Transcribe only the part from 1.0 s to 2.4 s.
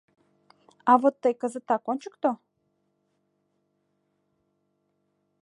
вот тый кызытак ончыкто.